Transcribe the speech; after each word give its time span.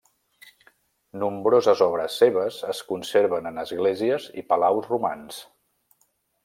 Nombroses 1.23 1.83
obres 1.87 2.15
seves 2.23 2.57
es 2.73 2.81
conserven 2.93 3.51
en 3.51 3.65
esglésies 3.67 4.27
i 4.43 4.49
palaus 4.55 4.93
romans. 4.95 5.43